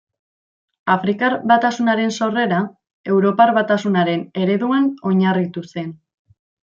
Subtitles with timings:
[0.93, 2.61] Afrikar Batasunaren sorrera
[3.15, 5.93] Europar Batasunaren ereduan oinarritu zen.